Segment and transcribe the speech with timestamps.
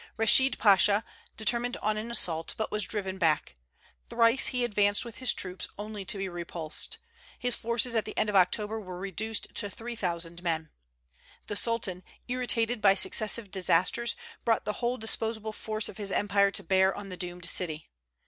[0.17, 1.05] Reschid Pasha
[1.37, 3.57] determined on an assault, but was driven back.
[4.09, 6.97] Thrice he advanced with his troops, only to be repulsed.
[7.37, 10.71] His forces at the end of October were reduced to three thousand men.
[11.45, 16.63] The Sultan, irritated by successive disasters, brought the whole disposable force of his empire to
[16.63, 17.91] bear on the doomed city.